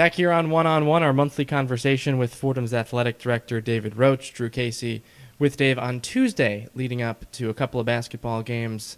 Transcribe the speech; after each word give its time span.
Back 0.00 0.14
here 0.14 0.32
on 0.32 0.48
One 0.48 0.66
on 0.66 0.86
One, 0.86 1.02
our 1.02 1.12
monthly 1.12 1.44
conversation 1.44 2.16
with 2.16 2.34
Fordham's 2.34 2.72
athletic 2.72 3.18
director 3.18 3.60
David 3.60 3.98
Roach, 3.98 4.32
Drew 4.32 4.48
Casey, 4.48 5.02
with 5.38 5.58
Dave 5.58 5.78
on 5.78 6.00
Tuesday, 6.00 6.68
leading 6.74 7.02
up 7.02 7.30
to 7.32 7.50
a 7.50 7.52
couple 7.52 7.78
of 7.78 7.84
basketball 7.84 8.42
games. 8.42 8.96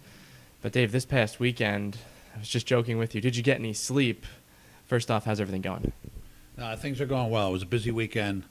But 0.61 0.71
Dave, 0.71 0.93
this 0.93 1.05
past 1.05 1.41
weekend, 1.41 1.97
I 2.33 2.39
was 2.39 2.47
just 2.47 2.65
joking 2.65 2.97
with 2.97 3.13
you. 3.13 3.19
Did 3.19 3.35
you 3.35 3.43
get 3.43 3.59
any 3.59 3.73
sleep? 3.73 4.25
First 4.85 5.11
off, 5.11 5.25
how's 5.25 5.41
everything 5.41 5.61
going? 5.61 5.91
Uh, 6.57 6.77
things 6.77 7.01
are 7.01 7.05
going 7.05 7.29
well. 7.29 7.49
It 7.49 7.51
was 7.51 7.63
a 7.63 7.65
busy 7.65 7.91
weekend, 7.91 8.43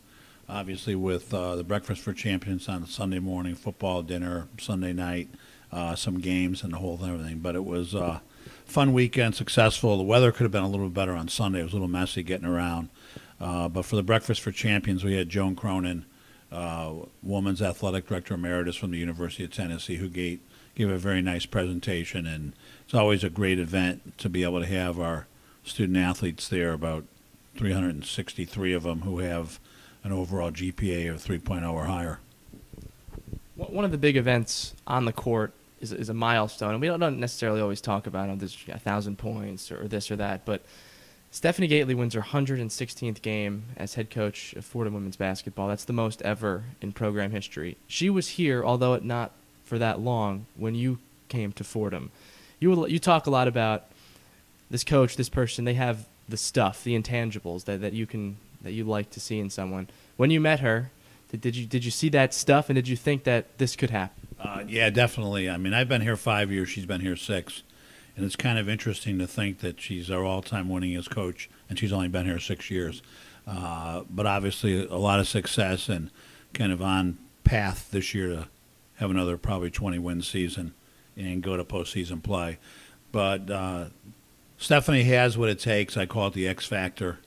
obviously, 0.46 0.94
with 0.94 1.32
uh, 1.32 1.56
the 1.56 1.64
Breakfast 1.64 2.02
for 2.02 2.12
Champions 2.12 2.68
on 2.68 2.84
Sunday 2.84 3.18
morning, 3.18 3.54
football 3.54 4.02
dinner 4.02 4.48
Sunday 4.60 4.92
night, 4.92 5.30
uh, 5.72 5.94
some 5.94 6.20
games, 6.20 6.62
and 6.62 6.74
the 6.74 6.76
whole 6.76 6.98
thing, 6.98 7.14
everything. 7.14 7.38
But 7.38 7.56
it 7.56 7.64
was 7.64 7.94
a 7.94 8.20
fun 8.72 8.94
weekend, 8.94 9.34
successful. 9.34 9.98
The 9.98 10.02
weather 10.02 10.32
could 10.32 10.44
have 10.44 10.50
been 10.50 10.62
a 10.62 10.68
little 10.68 10.88
better 10.88 11.12
on 11.12 11.28
Sunday. 11.28 11.60
It 11.60 11.64
was 11.64 11.72
a 11.72 11.76
little 11.76 11.88
messy 11.88 12.22
getting 12.22 12.46
around. 12.46 12.88
Uh, 13.38 13.68
but 13.68 13.84
for 13.84 13.96
the 13.96 14.02
Breakfast 14.02 14.40
for 14.40 14.50
Champions, 14.50 15.04
we 15.04 15.14
had 15.14 15.28
Joan 15.28 15.54
Cronan, 15.54 16.06
uh, 16.50 16.92
Women's 17.22 17.60
Athletic 17.60 18.08
Director 18.08 18.34
Emeritus 18.34 18.76
from 18.76 18.90
the 18.90 18.98
University 18.98 19.44
of 19.44 19.52
Tennessee, 19.52 19.96
who 19.96 20.08
gave, 20.08 20.40
gave 20.74 20.88
a 20.88 20.96
very 20.96 21.20
nice 21.20 21.44
presentation. 21.44 22.26
And 22.26 22.54
it's 22.84 22.94
always 22.94 23.22
a 23.22 23.30
great 23.30 23.58
event 23.58 24.16
to 24.18 24.30
be 24.30 24.42
able 24.42 24.60
to 24.60 24.66
have 24.66 24.98
our 24.98 25.26
student 25.64 25.98
athletes 25.98 26.48
there, 26.48 26.72
about 26.72 27.04
363 27.56 28.72
of 28.72 28.84
them 28.84 29.02
who 29.02 29.18
have 29.18 29.60
an 30.02 30.12
overall 30.12 30.50
GPA 30.50 31.10
of 31.10 31.22
3.0 31.22 31.70
or 31.70 31.84
higher. 31.84 32.20
One 33.54 33.84
of 33.84 33.90
the 33.90 33.98
big 33.98 34.16
events 34.16 34.74
on 34.86 35.04
the 35.04 35.12
court 35.12 35.52
is, 35.82 35.92
is 35.92 36.08
a 36.08 36.14
milestone, 36.14 36.72
and 36.72 36.80
we 36.80 36.86
don't 36.86 37.18
necessarily 37.18 37.60
always 37.60 37.80
talk 37.80 38.06
about 38.06 38.30
oh, 38.30 38.36
this 38.36 38.56
a 38.68 38.78
thousand 38.78 39.18
points 39.18 39.70
or 39.70 39.88
this 39.88 40.10
or 40.10 40.16
that, 40.16 40.46
but 40.46 40.62
Stephanie 41.30 41.68
Gaitley 41.68 41.94
wins 41.94 42.12
her 42.12 42.20
116th 42.20 43.22
game 43.22 43.64
as 43.78 43.94
head 43.94 44.10
coach 44.10 44.52
of 44.52 44.66
Fordham 44.66 44.92
women's 44.92 45.16
basketball. 45.16 45.66
That's 45.66 45.86
the 45.86 45.92
most 45.94 46.20
ever 46.22 46.64
in 46.82 46.92
program 46.92 47.30
history. 47.30 47.78
She 47.86 48.10
was 48.10 48.28
here, 48.28 48.62
although 48.62 48.96
not 48.98 49.32
for 49.64 49.78
that 49.78 49.98
long, 49.98 50.44
when 50.56 50.74
you 50.74 50.98
came 51.28 51.52
to 51.52 51.64
Fordham. 51.64 52.10
You 52.60 52.86
you 52.86 52.98
talk 52.98 53.26
a 53.26 53.30
lot 53.30 53.48
about 53.48 53.86
this 54.70 54.84
coach, 54.84 55.16
this 55.16 55.30
person. 55.30 55.64
They 55.64 55.74
have 55.74 56.06
the 56.28 56.36
stuff, 56.36 56.84
the 56.84 56.98
intangibles 56.98 57.64
that, 57.64 57.80
that 57.80 57.94
you 57.94 58.06
can 58.06 58.36
that 58.60 58.72
you 58.72 58.84
like 58.84 59.10
to 59.10 59.20
see 59.20 59.38
in 59.38 59.48
someone. 59.48 59.88
When 60.18 60.30
you 60.30 60.40
met 60.40 60.60
her, 60.60 60.90
did, 61.40 61.56
you 61.56 61.66
did 61.66 61.84
you 61.84 61.90
see 61.90 62.08
that 62.10 62.34
stuff, 62.34 62.68
and 62.68 62.76
did 62.76 62.88
you 62.88 62.96
think 62.96 63.24
that 63.24 63.58
this 63.58 63.76
could 63.76 63.90
happen? 63.90 64.28
Uh, 64.38 64.64
yeah, 64.66 64.90
definitely. 64.90 65.48
I 65.48 65.56
mean, 65.56 65.72
I've 65.72 65.88
been 65.88 66.02
here 66.02 66.16
five 66.16 66.50
years. 66.50 66.68
She's 66.68 66.86
been 66.86 67.00
here 67.00 67.16
six, 67.16 67.62
and 68.16 68.24
it's 68.24 68.36
kind 68.36 68.58
of 68.58 68.68
interesting 68.68 69.18
to 69.18 69.26
think 69.26 69.60
that 69.60 69.80
she's 69.80 70.10
our 70.10 70.24
all-time 70.24 70.68
winningest 70.68 71.10
coach, 71.10 71.48
and 71.68 71.78
she's 71.78 71.92
only 71.92 72.08
been 72.08 72.26
here 72.26 72.40
six 72.40 72.70
years. 72.70 73.02
Uh, 73.46 74.02
but 74.10 74.26
obviously, 74.26 74.86
a 74.86 74.96
lot 74.96 75.20
of 75.20 75.28
success 75.28 75.88
and 75.88 76.10
kind 76.52 76.72
of 76.72 76.82
on 76.82 77.18
path 77.44 77.90
this 77.90 78.14
year 78.14 78.28
to 78.28 78.48
have 78.96 79.10
another 79.10 79.36
probably 79.36 79.70
20 79.70 79.98
win 79.98 80.22
season 80.22 80.74
and 81.16 81.42
go 81.42 81.56
to 81.56 81.64
postseason 81.64 82.22
play. 82.22 82.58
But 83.10 83.50
uh, 83.50 83.86
Stephanie 84.56 85.04
has 85.04 85.36
what 85.36 85.48
it 85.48 85.58
takes. 85.58 85.96
I 85.96 86.06
call 86.06 86.28
it 86.28 86.34
the 86.34 86.46
X 86.46 86.66
factor, 86.66 87.18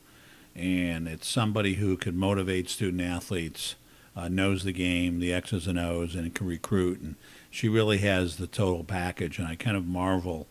and 0.56 1.08
it's 1.08 1.28
somebody 1.28 1.76
who 1.76 1.98
could 1.98 2.16
motivate 2.16 2.70
student 2.70 3.02
athletes, 3.02 3.76
uh, 4.16 4.28
knows 4.28 4.64
the 4.64 4.72
game, 4.72 5.20
the 5.20 5.34
X's 5.34 5.68
and 5.68 5.78
O's, 5.78 6.16
and 6.16 6.34
can 6.34 6.48
recruit. 6.48 7.02
And 7.02 7.16
she 7.50 7.68
really 7.68 7.98
has 8.00 8.38
the 8.38 8.48
total 8.48 8.84
package. 8.84 9.40
And 9.40 9.48
I 9.48 9.56
kind 9.56 9.76
of 9.76 9.86
marvel 9.86 10.48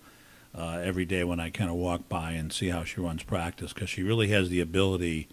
uh, 0.56 0.80
every 0.82 1.04
day 1.04 1.24
when 1.24 1.40
I 1.40 1.50
kind 1.50 1.70
of 1.70 1.76
walk 1.76 2.08
by 2.08 2.32
and 2.32 2.52
see 2.52 2.68
how 2.68 2.84
she 2.84 3.00
runs 3.00 3.22
practice 3.22 3.72
because 3.72 3.90
she 3.90 4.02
really 4.02 4.28
has 4.28 4.48
the 4.48 4.60
ability 4.60 5.28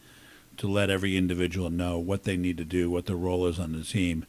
to 0.57 0.67
let 0.67 0.89
every 0.89 1.17
individual 1.17 1.69
know 1.69 1.97
what 1.97 2.23
they 2.23 2.37
need 2.37 2.57
to 2.57 2.65
do, 2.65 2.89
what 2.89 3.05
their 3.05 3.15
role 3.15 3.45
is 3.47 3.59
on 3.59 3.73
the 3.73 3.83
team, 3.83 4.25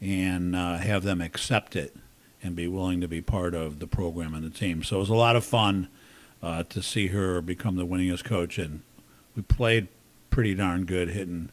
and 0.00 0.54
uh, 0.56 0.78
have 0.78 1.02
them 1.02 1.20
accept 1.20 1.76
it 1.76 1.96
and 2.42 2.56
be 2.56 2.66
willing 2.66 3.00
to 3.00 3.08
be 3.08 3.20
part 3.20 3.54
of 3.54 3.78
the 3.78 3.86
program 3.86 4.34
and 4.34 4.44
the 4.44 4.50
team. 4.50 4.82
So 4.82 4.96
it 4.96 5.00
was 5.00 5.08
a 5.08 5.14
lot 5.14 5.36
of 5.36 5.44
fun 5.44 5.88
uh, 6.42 6.64
to 6.64 6.82
see 6.82 7.08
her 7.08 7.40
become 7.40 7.76
the 7.76 7.86
winningest 7.86 8.24
coach. 8.24 8.58
And 8.58 8.82
we 9.36 9.42
played 9.42 9.88
pretty 10.30 10.54
darn 10.54 10.84
good, 10.84 11.10
hitting, 11.10 11.50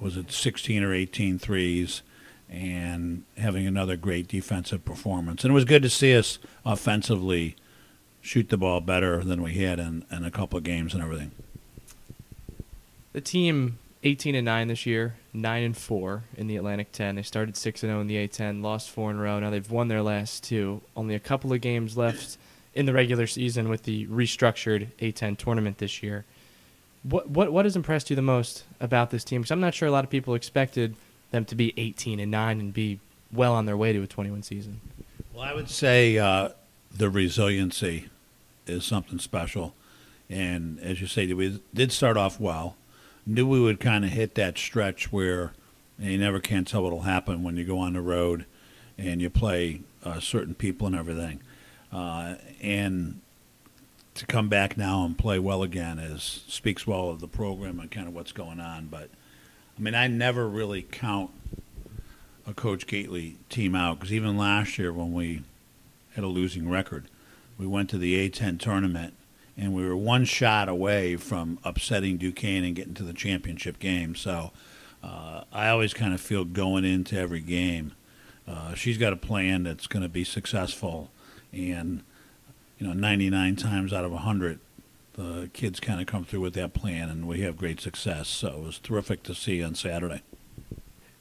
was 0.00 0.16
it 0.16 0.30
16 0.30 0.82
or 0.82 0.92
18 0.92 1.38
threes, 1.38 2.02
and 2.48 3.24
having 3.36 3.66
another 3.66 3.96
great 3.96 4.28
defensive 4.28 4.84
performance. 4.84 5.44
And 5.44 5.50
it 5.50 5.54
was 5.54 5.64
good 5.64 5.82
to 5.82 5.90
see 5.90 6.16
us 6.16 6.38
offensively 6.64 7.56
shoot 8.20 8.48
the 8.48 8.56
ball 8.56 8.80
better 8.80 9.22
than 9.22 9.42
we 9.42 9.54
had 9.54 9.78
in, 9.78 10.04
in 10.10 10.24
a 10.24 10.30
couple 10.30 10.56
of 10.56 10.64
games 10.64 10.94
and 10.94 11.02
everything. 11.02 11.32
The 13.12 13.20
team 13.20 13.78
18 14.02 14.34
and 14.34 14.44
9 14.44 14.68
this 14.68 14.86
year, 14.86 15.16
9 15.32 15.62
and 15.62 15.76
4 15.76 16.24
in 16.36 16.46
the 16.46 16.56
Atlantic 16.56 16.92
10. 16.92 17.16
They 17.16 17.22
started 17.22 17.56
6 17.56 17.82
and 17.82 17.90
0 17.90 18.00
in 18.02 18.06
the 18.06 18.16
A10, 18.28 18.62
lost 18.62 18.90
4 18.90 19.10
in 19.10 19.16
a 19.16 19.20
row. 19.20 19.40
Now 19.40 19.50
they've 19.50 19.70
won 19.70 19.88
their 19.88 20.02
last 20.02 20.44
two. 20.44 20.80
Only 20.96 21.14
a 21.14 21.20
couple 21.20 21.52
of 21.52 21.60
games 21.60 21.96
left 21.96 22.38
in 22.74 22.86
the 22.86 22.92
regular 22.92 23.26
season 23.26 23.68
with 23.68 23.84
the 23.84 24.06
restructured 24.06 24.88
A10 25.00 25.38
tournament 25.38 25.78
this 25.78 26.02
year. 26.02 26.24
What 27.08 27.30
what 27.30 27.52
what 27.52 27.64
has 27.64 27.76
impressed 27.76 28.10
you 28.10 28.16
the 28.16 28.22
most 28.22 28.64
about 28.80 29.10
this 29.10 29.24
team? 29.24 29.42
Because 29.42 29.50
I'm 29.50 29.60
not 29.60 29.74
sure 29.74 29.88
a 29.88 29.92
lot 29.92 30.04
of 30.04 30.10
people 30.10 30.34
expected 30.34 30.96
them 31.30 31.44
to 31.46 31.54
be 31.54 31.72
18 31.76 32.20
and 32.20 32.30
9 32.30 32.60
and 32.60 32.72
be 32.72 33.00
well 33.32 33.52
on 33.52 33.66
their 33.66 33.76
way 33.76 33.92
to 33.92 34.02
a 34.02 34.06
21 34.06 34.42
season. 34.42 34.80
Well, 35.34 35.42
I 35.42 35.54
would 35.54 35.68
say 35.68 36.18
uh, 36.18 36.50
the 36.96 37.10
resiliency 37.10 38.08
is 38.66 38.84
something 38.84 39.18
special, 39.18 39.74
and 40.30 40.80
as 40.80 41.00
you 41.00 41.06
say, 41.06 41.32
we 41.32 41.60
did 41.74 41.92
start 41.92 42.16
off 42.16 42.40
well. 42.40 42.76
Knew 43.26 43.46
we 43.46 43.60
would 43.60 43.80
kind 43.80 44.04
of 44.04 44.12
hit 44.12 44.34
that 44.36 44.56
stretch 44.56 45.12
where 45.12 45.52
you 45.98 46.18
never 46.18 46.40
can 46.40 46.64
tell 46.64 46.82
what'll 46.82 47.00
happen 47.00 47.42
when 47.42 47.56
you 47.56 47.64
go 47.64 47.78
on 47.78 47.94
the 47.94 48.00
road 48.00 48.46
and 48.98 49.20
you 49.20 49.28
play 49.30 49.80
uh, 50.04 50.20
certain 50.20 50.54
people 50.54 50.86
and 50.86 50.96
everything. 50.96 51.40
Uh, 51.92 52.36
and 52.62 53.20
to 54.16 54.26
come 54.26 54.48
back 54.48 54.76
now 54.76 55.04
and 55.04 55.16
play 55.16 55.38
well 55.38 55.62
again 55.62 55.98
is 55.98 56.44
speaks 56.48 56.86
well 56.86 57.10
of 57.10 57.20
the 57.20 57.28
program 57.28 57.80
and 57.80 57.90
kind 57.90 58.08
of 58.08 58.14
what's 58.14 58.32
going 58.32 58.60
on. 58.60 58.86
But 58.86 59.10
I 59.78 59.82
mean, 59.82 59.94
I 59.94 60.06
never 60.06 60.48
really 60.48 60.82
count 60.82 61.30
a 62.46 62.54
Coach 62.54 62.86
Gaitley 62.86 63.36
team 63.48 63.74
out 63.74 63.98
because 63.98 64.12
even 64.12 64.36
last 64.36 64.78
year 64.78 64.92
when 64.92 65.12
we 65.12 65.42
had 66.14 66.24
a 66.24 66.28
losing 66.28 66.68
record, 66.68 67.06
we 67.58 67.66
went 67.66 67.90
to 67.90 67.98
the 67.98 68.28
A10 68.28 68.58
tournament 68.58 69.14
and 69.56 69.74
we 69.74 69.86
were 69.86 69.96
one 69.96 70.24
shot 70.24 70.68
away 70.68 71.16
from 71.16 71.58
upsetting 71.64 72.16
Duquesne 72.16 72.64
and 72.64 72.76
getting 72.76 72.94
to 72.94 73.02
the 73.02 73.12
championship 73.12 73.78
game. 73.78 74.14
So 74.14 74.52
uh, 75.02 75.44
I 75.52 75.68
always 75.68 75.94
kind 75.94 76.14
of 76.14 76.20
feel 76.20 76.44
going 76.44 76.84
into 76.84 77.18
every 77.18 77.40
game, 77.40 77.92
uh, 78.46 78.74
she's 78.74 78.98
got 78.98 79.12
a 79.12 79.16
plan 79.16 79.62
that's 79.62 79.86
going 79.86 80.02
to 80.02 80.08
be 80.08 80.24
successful 80.24 81.10
and 81.52 82.02
you 82.78 82.86
know 82.86 82.92
99 82.92 83.56
times 83.56 83.92
out 83.92 84.04
of 84.04 84.12
100 84.12 84.60
the 85.14 85.48
kids 85.54 85.80
kind 85.80 86.00
of 86.00 86.06
come 86.06 86.24
through 86.24 86.40
with 86.40 86.54
that 86.54 86.74
plan 86.74 87.08
and 87.08 87.26
we 87.26 87.40
have 87.40 87.56
great 87.56 87.80
success. 87.80 88.28
So 88.28 88.48
it 88.48 88.62
was 88.62 88.78
terrific 88.78 89.22
to 89.24 89.34
see 89.34 89.62
on 89.62 89.74
saturday. 89.74 90.22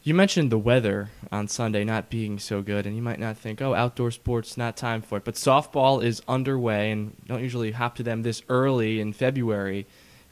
You 0.04 0.14
mentioned 0.14 0.52
the 0.52 0.58
weather 0.58 1.10
on 1.32 1.48
sunday 1.48 1.84
not 1.84 2.10
being 2.10 2.38
so 2.38 2.62
good 2.62 2.86
and 2.86 2.96
you 2.96 3.02
might 3.02 3.20
not 3.20 3.38
think 3.38 3.62
oh 3.62 3.74
outdoor 3.74 4.12
sports 4.12 4.58
not 4.58 4.78
time 4.78 5.02
for 5.02 5.18
it. 5.18 5.24
But 5.26 5.36
softball 5.36 6.04
is 6.04 6.22
underway 6.28 6.92
and 6.92 7.16
don't 7.26 7.42
usually 7.42 7.72
hop 7.72 7.96
to 7.96 8.04
them 8.04 8.22
this 8.22 8.44
early 8.50 9.00
in 9.00 9.14
february 9.14 9.86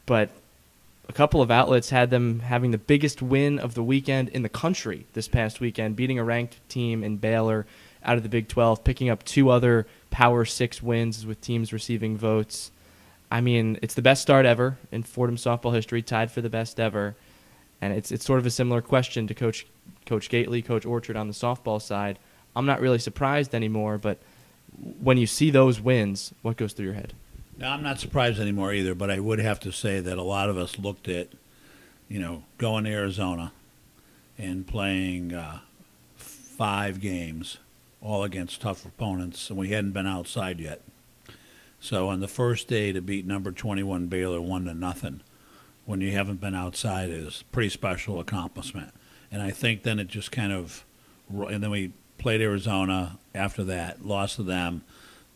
but 0.06 0.30
a 1.08 1.12
couple 1.12 1.42
of 1.42 1.50
outlets 1.50 1.90
had 1.90 2.08
them 2.10 2.40
having 2.40 2.70
the 2.70 2.78
biggest 2.78 3.20
win 3.20 3.58
of 3.58 3.74
the 3.74 3.82
weekend 3.82 4.28
in 4.30 4.42
the 4.42 4.48
country 4.48 5.06
this 5.14 5.28
past 5.28 5.60
weekend 5.60 5.96
beating 5.96 6.18
a 6.18 6.24
ranked 6.24 6.66
team 6.68 7.02
in 7.02 7.16
baylor 7.16 7.66
out 8.04 8.16
of 8.16 8.22
the 8.22 8.28
Big 8.28 8.48
12, 8.48 8.84
picking 8.84 9.08
up 9.08 9.24
two 9.24 9.50
other 9.50 9.86
Power 10.14 10.44
Six 10.44 10.80
wins 10.80 11.26
with 11.26 11.40
teams 11.40 11.72
receiving 11.72 12.16
votes. 12.16 12.70
I 13.32 13.40
mean, 13.40 13.80
it's 13.82 13.94
the 13.94 14.00
best 14.00 14.22
start 14.22 14.46
ever 14.46 14.78
in 14.92 15.02
Fordham 15.02 15.34
softball 15.34 15.74
history, 15.74 16.02
tied 16.02 16.30
for 16.30 16.40
the 16.40 16.48
best 16.48 16.78
ever. 16.78 17.16
And 17.80 17.92
it's 17.92 18.12
it's 18.12 18.24
sort 18.24 18.38
of 18.38 18.46
a 18.46 18.50
similar 18.50 18.80
question 18.80 19.26
to 19.26 19.34
Coach 19.34 19.66
Coach 20.06 20.28
Gaitley, 20.30 20.64
Coach 20.64 20.86
Orchard 20.86 21.16
on 21.16 21.26
the 21.26 21.34
softball 21.34 21.82
side. 21.82 22.20
I'm 22.54 22.64
not 22.64 22.80
really 22.80 23.00
surprised 23.00 23.56
anymore, 23.56 23.98
but 23.98 24.18
when 25.02 25.16
you 25.16 25.26
see 25.26 25.50
those 25.50 25.80
wins, 25.80 26.32
what 26.42 26.56
goes 26.56 26.74
through 26.74 26.86
your 26.86 26.94
head? 26.94 27.12
No, 27.58 27.70
I'm 27.70 27.82
not 27.82 27.98
surprised 27.98 28.38
anymore 28.38 28.72
either, 28.72 28.94
but 28.94 29.10
I 29.10 29.18
would 29.18 29.40
have 29.40 29.58
to 29.60 29.72
say 29.72 29.98
that 29.98 30.16
a 30.16 30.22
lot 30.22 30.48
of 30.48 30.56
us 30.56 30.78
looked 30.78 31.08
at, 31.08 31.26
you 32.08 32.20
know, 32.20 32.44
going 32.58 32.84
to 32.84 32.90
Arizona 32.90 33.50
and 34.38 34.64
playing 34.64 35.34
uh, 35.34 35.58
five 36.14 37.00
games 37.00 37.58
all 38.04 38.22
against 38.22 38.60
tough 38.60 38.84
opponents, 38.84 39.48
and 39.48 39.58
we 39.58 39.70
hadn't 39.70 39.92
been 39.92 40.06
outside 40.06 40.60
yet. 40.60 40.82
So 41.80 42.08
on 42.08 42.20
the 42.20 42.28
first 42.28 42.68
day 42.68 42.92
to 42.92 43.00
beat 43.00 43.26
number 43.26 43.50
21 43.50 44.06
Baylor 44.06 44.40
one 44.40 44.66
to 44.66 44.74
nothing, 44.74 45.22
when 45.86 46.02
you 46.02 46.12
haven't 46.12 46.40
been 46.40 46.54
outside, 46.54 47.08
is 47.08 47.40
a 47.40 47.52
pretty 47.52 47.70
special 47.70 48.20
accomplishment. 48.20 48.92
And 49.32 49.42
I 49.42 49.50
think 49.50 49.82
then 49.82 49.98
it 49.98 50.08
just 50.08 50.30
kind 50.30 50.52
of, 50.52 50.84
and 51.30 51.62
then 51.62 51.70
we 51.70 51.92
played 52.18 52.42
Arizona 52.42 53.18
after 53.34 53.64
that, 53.64 54.04
lost 54.04 54.36
to 54.36 54.42
them, 54.42 54.82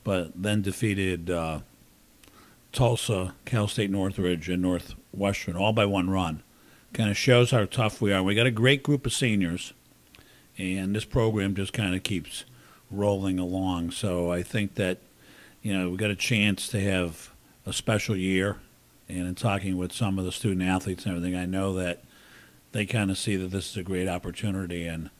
but 0.04 0.30
then 0.34 0.62
defeated 0.62 1.30
uh, 1.30 1.60
Tulsa, 2.72 3.34
Cal 3.46 3.66
State 3.66 3.90
Northridge, 3.90 4.48
and 4.48 4.62
Northwestern, 4.62 5.56
all 5.56 5.72
by 5.72 5.86
one 5.86 6.10
run. 6.10 6.42
Kind 6.92 7.10
of 7.10 7.16
shows 7.16 7.50
how 7.50 7.64
tough 7.64 8.00
we 8.00 8.12
are. 8.12 8.22
We 8.22 8.34
got 8.34 8.46
a 8.46 8.50
great 8.50 8.82
group 8.82 9.04
of 9.04 9.12
seniors, 9.12 9.72
and 10.56 10.94
this 10.94 11.04
program 11.04 11.54
just 11.54 11.72
kind 11.72 11.94
of 11.94 12.02
keeps 12.02 12.44
rolling 12.90 13.38
along. 13.38 13.90
So 13.90 14.30
I 14.32 14.42
think 14.42 14.74
that, 14.74 14.98
you 15.62 15.76
know, 15.76 15.90
we 15.90 15.96
got 15.96 16.10
a 16.10 16.16
chance 16.16 16.68
to 16.68 16.80
have 16.80 17.30
a 17.66 17.72
special 17.72 18.16
year. 18.16 18.56
And 19.08 19.26
in 19.26 19.34
talking 19.34 19.76
with 19.76 19.92
some 19.92 20.18
of 20.18 20.24
the 20.24 20.32
student 20.32 20.62
athletes 20.62 21.04
and 21.04 21.16
everything, 21.16 21.38
I 21.38 21.46
know 21.46 21.74
that 21.74 22.02
they 22.72 22.84
kind 22.84 23.10
of 23.10 23.18
see 23.18 23.36
that 23.36 23.50
this 23.50 23.70
is 23.70 23.76
a 23.76 23.82
great 23.82 24.08
opportunity. 24.08 24.86
And, 24.86 25.10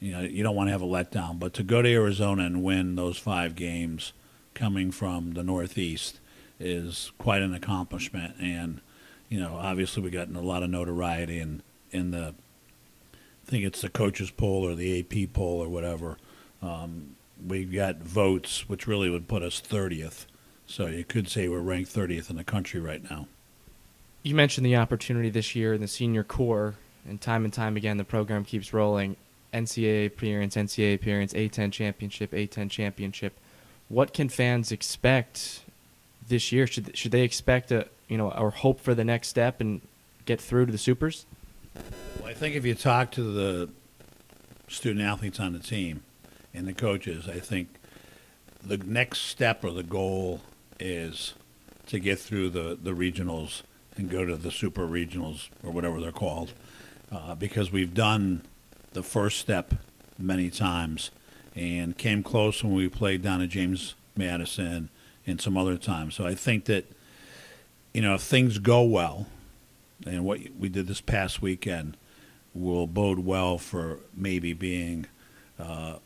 you 0.00 0.12
know, 0.12 0.20
you 0.22 0.42
don't 0.42 0.56
want 0.56 0.68
to 0.68 0.72
have 0.72 0.82
a 0.82 0.86
letdown. 0.86 1.38
But 1.38 1.52
to 1.54 1.62
go 1.62 1.82
to 1.82 1.88
Arizona 1.88 2.44
and 2.44 2.62
win 2.62 2.96
those 2.96 3.18
five 3.18 3.54
games 3.54 4.12
coming 4.54 4.90
from 4.90 5.32
the 5.32 5.42
Northeast 5.42 6.20
is 6.58 7.12
quite 7.18 7.42
an 7.42 7.54
accomplishment. 7.54 8.34
And, 8.40 8.80
you 9.28 9.40
know, 9.40 9.56
obviously 9.56 10.02
we 10.02 10.10
got 10.10 10.28
a 10.28 10.40
lot 10.40 10.62
of 10.62 10.70
notoriety 10.70 11.40
in, 11.40 11.62
in 11.90 12.12
the, 12.12 12.34
I 13.12 13.50
think 13.50 13.64
it's 13.64 13.82
the 13.82 13.90
coaches 13.90 14.30
poll 14.30 14.66
or 14.66 14.74
the 14.74 15.00
AP 15.00 15.32
poll 15.32 15.62
or 15.62 15.68
whatever. 15.68 16.16
Um, 16.64 17.16
we 17.46 17.64
got 17.64 17.98
votes, 17.98 18.68
which 18.68 18.86
really 18.86 19.10
would 19.10 19.28
put 19.28 19.42
us 19.42 19.60
30th. 19.60 20.26
So 20.66 20.86
you 20.86 21.04
could 21.04 21.28
say 21.28 21.48
we're 21.48 21.60
ranked 21.60 21.94
30th 21.94 22.30
in 22.30 22.36
the 22.36 22.44
country 22.44 22.80
right 22.80 23.02
now. 23.10 23.28
You 24.22 24.34
mentioned 24.34 24.64
the 24.64 24.76
opportunity 24.76 25.28
this 25.28 25.54
year 25.54 25.74
in 25.74 25.82
the 25.82 25.88
senior 25.88 26.24
core, 26.24 26.76
and 27.06 27.20
time 27.20 27.44
and 27.44 27.52
time 27.52 27.76
again, 27.76 27.98
the 27.98 28.04
program 28.04 28.44
keeps 28.44 28.72
rolling. 28.72 29.16
NCAA 29.52 30.06
appearance, 30.06 30.56
NCAA 30.56 30.94
appearance, 30.94 31.32
A10 31.34 31.70
championship, 31.70 32.32
A10 32.32 32.70
championship. 32.70 33.38
What 33.88 34.14
can 34.14 34.28
fans 34.28 34.72
expect 34.72 35.60
this 36.26 36.50
year? 36.50 36.66
Should 36.66 36.96
should 36.96 37.12
they 37.12 37.20
expect 37.20 37.70
a 37.70 37.86
you 38.08 38.16
know 38.16 38.30
or 38.30 38.50
hope 38.50 38.80
for 38.80 38.94
the 38.94 39.04
next 39.04 39.28
step 39.28 39.60
and 39.60 39.82
get 40.24 40.40
through 40.40 40.66
to 40.66 40.72
the 40.72 40.78
supers? 40.78 41.26
Well, 42.18 42.30
I 42.30 42.34
think 42.34 42.56
if 42.56 42.64
you 42.64 42.74
talk 42.74 43.10
to 43.12 43.22
the 43.22 43.68
student 44.66 45.04
athletes 45.04 45.38
on 45.38 45.52
the 45.52 45.58
team 45.58 46.02
and 46.54 46.66
the 46.66 46.72
coaches, 46.72 47.28
I 47.28 47.40
think 47.40 47.68
the 48.62 48.78
next 48.78 49.22
step 49.22 49.64
or 49.64 49.72
the 49.72 49.82
goal 49.82 50.40
is 50.80 51.34
to 51.86 51.98
get 51.98 52.18
through 52.18 52.50
the, 52.50 52.78
the 52.80 52.92
regionals 52.92 53.62
and 53.96 54.08
go 54.08 54.24
to 54.24 54.36
the 54.36 54.50
super 54.50 54.86
regionals 54.86 55.48
or 55.62 55.70
whatever 55.70 56.00
they're 56.00 56.12
called, 56.12 56.52
uh, 57.12 57.34
because 57.34 57.70
we've 57.70 57.94
done 57.94 58.42
the 58.92 59.02
first 59.02 59.38
step 59.38 59.74
many 60.18 60.50
times 60.50 61.10
and 61.54 61.98
came 61.98 62.22
close 62.22 62.64
when 62.64 62.74
we 62.74 62.88
played 62.88 63.22
down 63.22 63.40
at 63.40 63.48
James 63.50 63.94
Madison 64.16 64.88
and 65.26 65.40
some 65.40 65.56
other 65.56 65.76
times. 65.76 66.14
So 66.14 66.26
I 66.26 66.34
think 66.34 66.64
that, 66.66 66.90
you 67.92 68.00
know, 68.02 68.14
if 68.14 68.22
things 68.22 68.58
go 68.58 68.82
well, 68.82 69.26
and 70.06 70.24
what 70.24 70.40
we 70.58 70.68
did 70.68 70.86
this 70.86 71.00
past 71.00 71.40
weekend 71.40 71.96
will 72.52 72.86
bode 72.86 73.20
well 73.20 73.58
for 73.58 73.98
maybe 74.14 74.52
being 74.52 75.06
uh, 75.58 75.96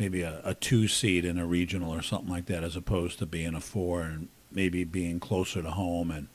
maybe 0.00 0.22
a, 0.22 0.40
a 0.44 0.54
two 0.54 0.88
seed 0.88 1.26
in 1.26 1.38
a 1.38 1.44
regional 1.44 1.94
or 1.94 2.00
something 2.00 2.30
like 2.30 2.46
that, 2.46 2.64
as 2.64 2.74
opposed 2.74 3.18
to 3.18 3.26
being 3.26 3.54
a 3.54 3.60
four 3.60 4.00
and 4.00 4.28
maybe 4.50 4.82
being 4.82 5.20
closer 5.20 5.62
to 5.62 5.70
home. 5.70 6.10
And 6.10 6.28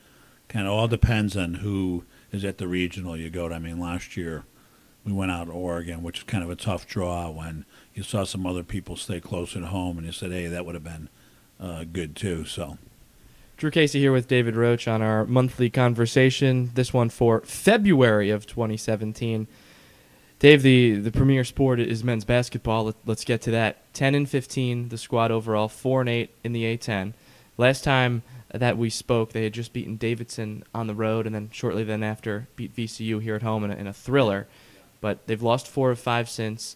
kind 0.47 0.67
of 0.67 0.73
all 0.73 0.87
depends 0.87 1.35
on 1.35 1.55
who 1.55 2.03
is 2.31 2.45
at 2.45 2.59
the 2.59 2.67
regional 2.67 3.17
you 3.17 3.31
go 3.31 3.49
to. 3.49 3.55
I 3.55 3.59
mean, 3.59 3.79
last 3.79 4.15
year 4.15 4.43
we 5.03 5.11
went 5.11 5.31
out 5.31 5.45
to 5.45 5.51
Oregon, 5.51 6.03
which 6.03 6.19
is 6.19 6.23
kind 6.25 6.43
of 6.43 6.51
a 6.51 6.55
tough 6.55 6.85
draw 6.85 7.31
when 7.31 7.65
you 7.95 8.03
saw 8.03 8.23
some 8.23 8.45
other 8.45 8.61
people 8.61 8.95
stay 8.95 9.19
closer 9.19 9.59
to 9.59 9.65
home, 9.65 9.97
and 9.97 10.05
you 10.05 10.13
said, 10.13 10.31
hey, 10.31 10.45
that 10.45 10.63
would 10.63 10.75
have 10.75 10.83
been 10.83 11.09
uh, 11.59 11.85
good 11.91 12.15
too. 12.15 12.45
So. 12.45 12.77
Drew 13.57 13.71
Casey 13.71 13.99
here 13.99 14.11
with 14.11 14.27
David 14.27 14.55
Roach 14.55 14.87
on 14.87 15.01
our 15.01 15.25
monthly 15.25 15.71
conversation. 15.71 16.69
This 16.75 16.93
one 16.93 17.09
for 17.09 17.41
February 17.41 18.29
of 18.29 18.45
2017. 18.45 19.47
Dave, 20.39 20.63
the, 20.63 20.95
the 20.95 21.11
premier 21.11 21.43
sport 21.43 21.79
is 21.79 22.03
men's 22.03 22.25
basketball. 22.25 22.85
Let, 22.85 22.95
us 23.07 23.23
get 23.23 23.41
to 23.43 23.51
that. 23.51 23.77
10 23.93 24.15
and 24.15 24.29
15, 24.29 24.89
the 24.89 24.97
squad 24.97 25.31
overall, 25.31 25.69
4 25.69 26.01
and 26.01 26.09
8 26.09 26.29
in 26.43 26.51
the 26.51 26.63
A10. 26.63 27.13
Last 27.57 27.83
time 27.83 28.21
that 28.49 28.77
we 28.77 28.89
spoke, 28.89 29.31
they 29.31 29.43
had 29.43 29.53
just 29.53 29.71
beaten 29.71 29.95
Davidson 29.95 30.63
on 30.73 30.87
the 30.87 30.93
road, 30.93 31.25
and 31.25 31.33
then 31.33 31.49
shortly 31.51 31.83
then 31.83 32.03
after 32.03 32.47
beat 32.55 32.75
VCU 32.75 33.21
here 33.21 33.35
at 33.35 33.43
home 33.43 33.63
in 33.63 33.71
a, 33.71 33.75
in 33.75 33.87
a 33.87 33.93
thriller. 33.93 34.47
But 34.99 35.25
they've 35.27 35.41
lost 35.41 35.67
four 35.67 35.91
of 35.91 35.99
five 35.99 36.29
since, 36.29 36.75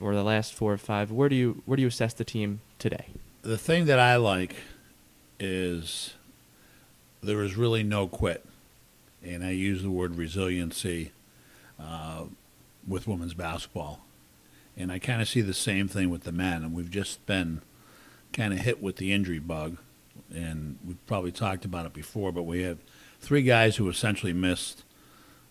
or 0.00 0.14
the 0.14 0.22
last 0.22 0.54
four 0.54 0.72
of 0.72 0.80
five. 0.80 1.10
Where 1.10 1.28
do 1.28 1.36
you 1.36 1.62
where 1.66 1.76
do 1.76 1.82
you 1.82 1.88
assess 1.88 2.14
the 2.14 2.24
team 2.24 2.60
today? 2.78 3.06
The 3.42 3.58
thing 3.58 3.84
that 3.86 3.98
I 3.98 4.16
like 4.16 4.56
is 5.38 6.14
there 7.22 7.42
is 7.42 7.56
really 7.56 7.82
no 7.82 8.06
quit, 8.06 8.44
and 9.22 9.44
I 9.44 9.50
use 9.50 9.82
the 9.82 9.90
word 9.90 10.16
resiliency. 10.16 11.12
Uh, 11.78 11.82
with 12.94 13.08
women's 13.08 13.34
basketball. 13.34 13.98
And 14.76 14.92
I 14.92 15.00
kind 15.00 15.20
of 15.20 15.28
see 15.28 15.40
the 15.40 15.52
same 15.52 15.88
thing 15.88 16.10
with 16.10 16.22
the 16.22 16.30
men. 16.30 16.62
And 16.62 16.72
we've 16.72 16.90
just 16.90 17.26
been 17.26 17.60
kind 18.32 18.52
of 18.52 18.60
hit 18.60 18.80
with 18.80 18.96
the 18.96 19.12
injury 19.12 19.40
bug. 19.40 19.78
And 20.32 20.78
we've 20.86 21.04
probably 21.06 21.32
talked 21.32 21.64
about 21.64 21.86
it 21.86 21.92
before, 21.92 22.30
but 22.30 22.44
we 22.44 22.62
have 22.62 22.78
three 23.20 23.42
guys 23.42 23.76
who 23.76 23.88
essentially 23.88 24.32
missed 24.32 24.84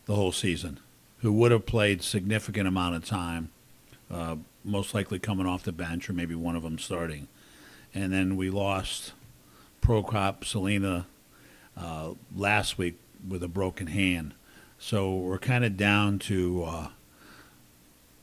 the 0.06 0.16
whole 0.16 0.32
season, 0.32 0.80
who 1.20 1.34
would 1.34 1.52
have 1.52 1.66
played 1.66 2.02
significant 2.02 2.66
amount 2.66 2.96
of 2.96 3.04
time, 3.04 3.50
uh, 4.10 4.38
most 4.64 4.94
likely 4.94 5.20
coming 5.20 5.46
off 5.46 5.64
the 5.64 5.74
bench 5.74 6.10
or 6.10 6.14
maybe 6.14 6.36
one 6.36 6.56
of 6.56 6.64
them 6.64 6.80
starting. 6.80 7.28
And 7.94 8.14
then 8.14 8.38
we 8.38 8.50
lost 8.50 9.12
Prokop 9.82 10.42
Slanina 10.42 11.06
uh, 11.76 12.14
last 12.34 12.78
week 12.78 12.98
with 13.28 13.44
a 13.44 13.50
broken 13.50 13.88
hand. 13.88 14.34
So 14.80 15.14
we're 15.14 15.40
kind 15.40 15.66
of 15.66 15.76
down 15.76 16.20
to 16.20 16.64
uh, 16.64 16.88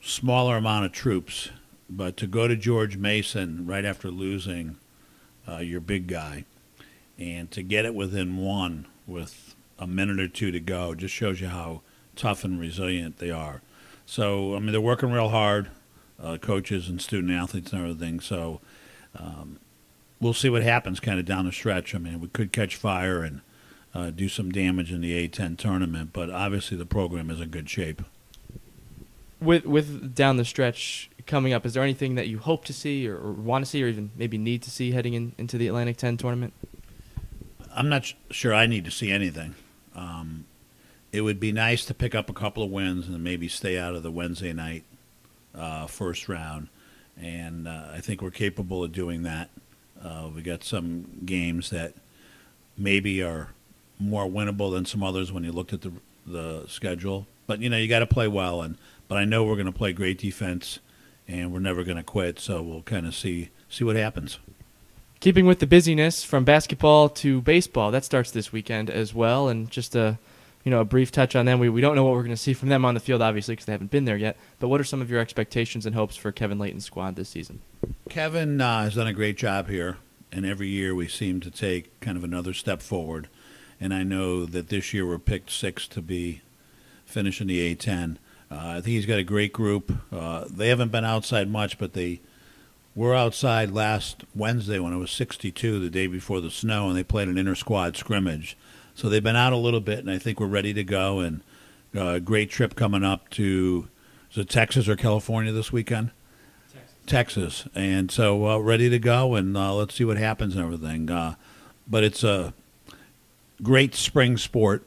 smaller 0.00 0.56
amount 0.56 0.86
of 0.86 0.92
troops, 0.92 1.50
but 1.88 2.16
to 2.16 2.26
go 2.26 2.48
to 2.48 2.56
George 2.56 2.96
Mason 2.96 3.66
right 3.66 3.84
after 3.84 4.10
losing 4.10 4.76
uh, 5.48 5.58
your 5.58 5.80
big 5.80 6.06
guy 6.06 6.44
and 7.18 7.50
to 7.50 7.62
get 7.62 7.84
it 7.84 7.94
within 7.94 8.36
one 8.36 8.86
with 9.06 9.54
a 9.78 9.86
minute 9.86 10.20
or 10.20 10.28
two 10.28 10.50
to 10.50 10.60
go 10.60 10.94
just 10.94 11.14
shows 11.14 11.40
you 11.40 11.48
how 11.48 11.82
tough 12.16 12.44
and 12.44 12.60
resilient 12.60 13.18
they 13.18 13.30
are. 13.30 13.62
So, 14.06 14.54
I 14.54 14.58
mean, 14.58 14.72
they're 14.72 14.80
working 14.80 15.10
real 15.10 15.28
hard, 15.28 15.70
uh, 16.22 16.36
coaches 16.38 16.88
and 16.88 17.00
student 17.00 17.32
athletes 17.32 17.72
and 17.72 17.82
everything. 17.82 18.20
So, 18.20 18.60
um, 19.18 19.58
we'll 20.20 20.34
see 20.34 20.50
what 20.50 20.62
happens 20.62 21.00
kind 21.00 21.18
of 21.18 21.24
down 21.24 21.46
the 21.46 21.52
stretch. 21.52 21.94
I 21.94 21.98
mean, 21.98 22.20
we 22.20 22.28
could 22.28 22.52
catch 22.52 22.76
fire 22.76 23.22
and 23.22 23.40
uh, 23.94 24.10
do 24.10 24.28
some 24.28 24.50
damage 24.50 24.92
in 24.92 25.00
the 25.00 25.28
A10 25.28 25.58
tournament, 25.58 26.10
but 26.12 26.30
obviously 26.30 26.76
the 26.76 26.86
program 26.86 27.30
is 27.30 27.40
in 27.40 27.48
good 27.48 27.68
shape 27.68 28.02
with 29.40 29.64
with 29.64 30.14
down 30.14 30.36
the 30.36 30.44
stretch 30.44 31.10
coming 31.26 31.52
up, 31.52 31.64
is 31.64 31.74
there 31.74 31.82
anything 31.82 32.16
that 32.16 32.28
you 32.28 32.38
hope 32.38 32.64
to 32.66 32.72
see 32.72 33.08
or, 33.08 33.16
or 33.16 33.32
want 33.32 33.64
to 33.64 33.70
see 33.70 33.82
or 33.82 33.88
even 33.88 34.10
maybe 34.16 34.36
need 34.36 34.62
to 34.62 34.70
see 34.70 34.90
heading 34.90 35.14
in, 35.14 35.32
into 35.38 35.56
the 35.56 35.68
Atlantic 35.68 35.96
10 35.96 36.16
tournament? 36.16 36.52
I'm 37.74 37.88
not 37.88 38.04
sh- 38.04 38.14
sure 38.30 38.52
I 38.52 38.66
need 38.66 38.84
to 38.84 38.90
see 38.90 39.10
anything. 39.10 39.54
Um, 39.94 40.46
it 41.12 41.22
would 41.22 41.40
be 41.40 41.52
nice 41.52 41.84
to 41.86 41.94
pick 41.94 42.14
up 42.14 42.28
a 42.28 42.32
couple 42.32 42.62
of 42.62 42.70
wins 42.70 43.08
and 43.08 43.22
maybe 43.22 43.48
stay 43.48 43.78
out 43.78 43.94
of 43.94 44.02
the 44.02 44.10
Wednesday 44.10 44.52
night 44.52 44.84
uh, 45.54 45.86
first 45.86 46.28
round. 46.28 46.68
And 47.20 47.68
uh, 47.68 47.88
I 47.92 48.00
think 48.00 48.22
we're 48.22 48.30
capable 48.30 48.82
of 48.82 48.92
doing 48.92 49.22
that. 49.22 49.50
Uh, 50.02 50.28
we 50.34 50.42
got 50.42 50.64
some 50.64 51.20
games 51.24 51.70
that 51.70 51.94
maybe 52.76 53.22
are 53.22 53.50
more 53.98 54.26
winnable 54.26 54.72
than 54.72 54.86
some 54.86 55.02
others 55.02 55.30
when 55.30 55.44
you 55.44 55.52
looked 55.52 55.72
at 55.72 55.82
the 55.82 55.92
the 56.26 56.64
schedule. 56.68 57.26
But 57.46 57.60
you 57.60 57.68
know, 57.68 57.76
you 57.76 57.88
got 57.88 57.98
to 57.98 58.06
play 58.06 58.28
well, 58.28 58.62
and 58.62 58.78
but 59.10 59.18
I 59.18 59.24
know 59.24 59.42
we're 59.42 59.56
going 59.56 59.66
to 59.66 59.72
play 59.72 59.92
great 59.92 60.18
defense, 60.18 60.78
and 61.26 61.52
we're 61.52 61.58
never 61.58 61.82
going 61.82 61.96
to 61.96 62.02
quit. 62.04 62.38
So 62.38 62.62
we'll 62.62 62.82
kind 62.82 63.08
of 63.08 63.14
see 63.14 63.50
see 63.68 63.82
what 63.82 63.96
happens. 63.96 64.38
Keeping 65.18 65.46
with 65.46 65.58
the 65.58 65.66
busyness 65.66 66.22
from 66.22 66.44
basketball 66.44 67.08
to 67.08 67.40
baseball, 67.42 67.90
that 67.90 68.04
starts 68.04 68.30
this 68.30 68.52
weekend 68.52 68.88
as 68.88 69.12
well. 69.12 69.48
And 69.48 69.68
just 69.68 69.96
a 69.96 70.16
you 70.62 70.70
know 70.70 70.80
a 70.80 70.84
brief 70.84 71.10
touch 71.10 71.34
on 71.34 71.44
them. 71.44 71.58
We 71.58 71.68
we 71.68 71.80
don't 71.80 71.96
know 71.96 72.04
what 72.04 72.12
we're 72.12 72.22
going 72.22 72.30
to 72.30 72.36
see 72.36 72.54
from 72.54 72.68
them 72.68 72.84
on 72.84 72.94
the 72.94 73.00
field, 73.00 73.20
obviously, 73.20 73.54
because 73.54 73.66
they 73.66 73.72
haven't 73.72 73.90
been 73.90 74.04
there 74.04 74.16
yet. 74.16 74.36
But 74.60 74.68
what 74.68 74.80
are 74.80 74.84
some 74.84 75.02
of 75.02 75.10
your 75.10 75.18
expectations 75.18 75.86
and 75.86 75.96
hopes 75.96 76.14
for 76.14 76.30
Kevin 76.30 76.60
Leighton's 76.60 76.84
squad 76.84 77.16
this 77.16 77.30
season? 77.30 77.60
Kevin 78.08 78.60
uh, 78.60 78.84
has 78.84 78.94
done 78.94 79.08
a 79.08 79.12
great 79.12 79.36
job 79.36 79.68
here, 79.68 79.96
and 80.30 80.46
every 80.46 80.68
year 80.68 80.94
we 80.94 81.08
seem 81.08 81.40
to 81.40 81.50
take 81.50 81.98
kind 81.98 82.16
of 82.16 82.22
another 82.22 82.54
step 82.54 82.80
forward. 82.80 83.28
And 83.80 83.92
I 83.92 84.04
know 84.04 84.46
that 84.46 84.68
this 84.68 84.94
year 84.94 85.04
we're 85.04 85.18
picked 85.18 85.50
sixth 85.50 85.90
to 85.90 86.00
be 86.00 86.42
finishing 87.04 87.48
the 87.48 87.74
A10. 87.74 88.18
Uh, 88.50 88.56
I 88.58 88.74
think 88.74 88.86
he's 88.86 89.06
got 89.06 89.18
a 89.18 89.24
great 89.24 89.52
group. 89.52 89.92
Uh, 90.12 90.44
they 90.50 90.68
haven't 90.68 90.90
been 90.90 91.04
outside 91.04 91.48
much, 91.48 91.78
but 91.78 91.92
they 91.92 92.20
were 92.94 93.14
outside 93.14 93.70
last 93.70 94.24
Wednesday 94.34 94.78
when 94.78 94.92
it 94.92 94.98
was 94.98 95.10
62, 95.10 95.78
the 95.78 95.90
day 95.90 96.06
before 96.06 96.40
the 96.40 96.50
snow, 96.50 96.88
and 96.88 96.96
they 96.96 97.04
played 97.04 97.28
an 97.28 97.38
inter 97.38 97.54
squad 97.54 97.96
scrimmage. 97.96 98.56
So 98.94 99.08
they've 99.08 99.22
been 99.22 99.36
out 99.36 99.52
a 99.52 99.56
little 99.56 99.80
bit, 99.80 100.00
and 100.00 100.10
I 100.10 100.18
think 100.18 100.40
we're 100.40 100.46
ready 100.46 100.74
to 100.74 100.84
go. 100.84 101.20
And 101.20 101.42
a 101.94 102.02
uh, 102.02 102.18
great 102.18 102.50
trip 102.50 102.74
coming 102.74 103.04
up 103.04 103.30
to 103.30 103.88
is 104.30 104.38
it 104.38 104.48
Texas 104.48 104.88
or 104.88 104.96
California 104.96 105.52
this 105.52 105.72
weekend? 105.72 106.10
Texas. 106.72 106.96
Texas, 107.06 107.68
and 107.74 108.10
so 108.10 108.46
uh, 108.48 108.58
ready 108.58 108.88
to 108.88 108.98
go, 108.98 109.34
and 109.34 109.56
uh, 109.56 109.74
let's 109.74 109.94
see 109.94 110.04
what 110.04 110.16
happens 110.16 110.54
and 110.54 110.64
everything. 110.64 111.10
Uh, 111.10 111.34
but 111.88 112.04
it's 112.04 112.22
a 112.22 112.54
great 113.62 113.94
spring 113.94 114.36
sport, 114.36 114.84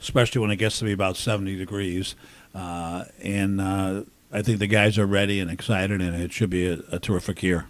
especially 0.00 0.40
when 0.40 0.50
it 0.50 0.56
gets 0.56 0.78
to 0.78 0.84
be 0.84 0.92
about 0.92 1.16
70 1.16 1.56
degrees. 1.56 2.14
Uh, 2.54 3.04
and 3.22 3.60
uh, 3.60 4.02
I 4.32 4.42
think 4.42 4.58
the 4.58 4.66
guys 4.66 4.98
are 4.98 5.06
ready 5.06 5.40
and 5.40 5.50
excited, 5.50 6.00
and 6.00 6.14
it 6.20 6.32
should 6.32 6.50
be 6.50 6.66
a, 6.66 6.80
a 6.90 6.98
terrific 6.98 7.42
year. 7.42 7.66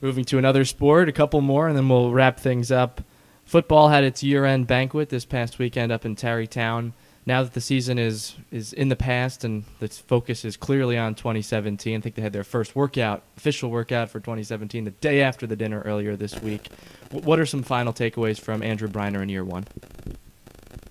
Moving 0.00 0.24
to 0.26 0.38
another 0.38 0.64
sport, 0.64 1.08
a 1.08 1.12
couple 1.12 1.40
more, 1.40 1.68
and 1.68 1.76
then 1.76 1.88
we'll 1.88 2.10
wrap 2.10 2.40
things 2.40 2.72
up. 2.72 3.02
Football 3.44 3.88
had 3.88 4.04
its 4.04 4.22
year-end 4.22 4.66
banquet 4.66 5.10
this 5.10 5.24
past 5.24 5.58
weekend 5.58 5.92
up 5.92 6.04
in 6.04 6.16
Tarrytown. 6.16 6.92
Now 7.24 7.44
that 7.44 7.52
the 7.52 7.60
season 7.60 7.98
is 7.98 8.34
is 8.50 8.72
in 8.72 8.88
the 8.88 8.96
past 8.96 9.44
and 9.44 9.62
the 9.78 9.86
focus 9.86 10.44
is 10.44 10.56
clearly 10.56 10.98
on 10.98 11.14
2017, 11.14 11.96
I 11.96 12.00
think 12.00 12.16
they 12.16 12.22
had 12.22 12.32
their 12.32 12.42
first 12.42 12.74
workout, 12.74 13.22
official 13.36 13.70
workout 13.70 14.10
for 14.10 14.18
2017, 14.18 14.84
the 14.84 14.90
day 14.90 15.22
after 15.22 15.46
the 15.46 15.54
dinner 15.54 15.82
earlier 15.82 16.16
this 16.16 16.40
week. 16.40 16.68
What 17.12 17.38
are 17.38 17.46
some 17.46 17.62
final 17.62 17.92
takeaways 17.92 18.40
from 18.40 18.60
Andrew 18.60 18.88
Breiner 18.88 19.22
in 19.22 19.28
year 19.28 19.44
one? 19.44 19.66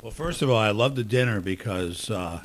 Well, 0.01 0.11
first 0.11 0.41
of 0.41 0.49
all, 0.49 0.57
I 0.57 0.71
love 0.71 0.95
the 0.95 1.03
dinner 1.03 1.41
because, 1.41 2.09
uh, 2.09 2.41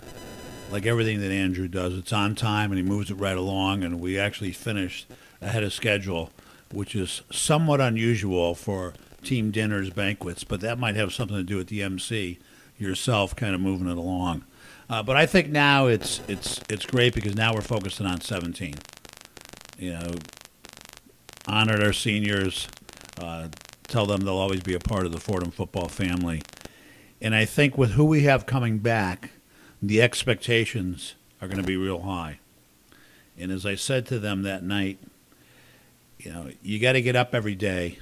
like 0.71 0.85
everything 0.85 1.21
that 1.21 1.31
Andrew 1.31 1.69
does, 1.69 1.97
it's 1.97 2.13
on 2.13 2.35
time 2.35 2.71
and 2.71 2.79
he 2.79 2.85
moves 2.85 3.11
it 3.11 3.15
right 3.15 3.37
along, 3.37 3.83
and 3.83 4.01
we 4.01 4.19
actually 4.19 4.53
finished 4.53 5.07
ahead 5.41 5.65
of 5.65 5.73
schedule 5.73 6.31
which 6.73 6.95
is 6.95 7.23
somewhat 7.31 7.81
unusual 7.81 8.55
for 8.55 8.95
team 9.23 9.51
dinners, 9.51 9.91
banquets, 9.91 10.45
but 10.45 10.61
that 10.61 10.79
might 10.79 10.97
have 10.97 11.13
something 11.13 11.37
to 11.37 11.43
do 11.43 11.57
with 11.57 11.69
the 11.69 11.83
MC 11.83 12.39
yourself 12.79 13.35
kind 13.35 13.55
of 13.55 13.61
moving 13.61 13.89
it 13.89 13.97
along. 13.97 14.45
Uh, 14.89 15.03
but 15.03 15.17
I 15.17 15.27
think 15.27 15.49
now 15.49 15.87
it's 15.87 16.21
it's 16.29 16.61
it's 16.69 16.87
great 16.87 17.15
because 17.15 17.35
now 17.35 17.55
we're 17.55 17.61
focusing 17.61 18.07
on 18.07 18.21
17. 18.21 18.75
You 19.79 19.93
know, 19.95 20.13
honored 21.47 21.83
our 21.83 21.93
seniors, 21.93 22.69
uh, 23.21 23.49
tell 23.89 24.07
them 24.07 24.21
they'll 24.21 24.37
always 24.37 24.61
be 24.61 24.75
a 24.75 24.81
part 24.81 25.07
of 25.07 25.13
the 25.13 25.21
Fordham 25.21 25.51
football 25.51 25.89
family, 25.89 26.43
and 27.21 27.35
I 27.35 27.45
think 27.45 27.79
with 27.79 27.93
who 27.93 28.05
we 28.05 28.23
have 28.23 28.47
coming 28.47 28.79
back, 28.79 29.31
the 29.83 30.03
expectations 30.03 31.15
are 31.41 31.49
going 31.49 31.61
to 31.61 31.67
be 31.67 31.77
real 31.77 32.03
high. 32.03 32.41
And 33.39 33.53
as 33.53 33.67
I 33.67 33.75
said 33.75 34.07
to 34.07 34.19
them 34.19 34.43
that 34.43 34.63
night, 34.63 34.99
you 36.19 36.33
know, 36.33 36.51
you 36.63 36.79
got 36.79 36.93
to 36.93 37.03
get 37.03 37.17
up 37.17 37.35
every 37.35 37.55
day 37.55 37.99